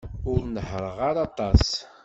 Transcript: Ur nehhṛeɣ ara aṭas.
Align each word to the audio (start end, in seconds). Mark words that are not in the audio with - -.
Ur 0.31 0.39
nehhṛeɣ 0.45 0.97
ara 1.09 1.21
aṭas. 1.27 1.65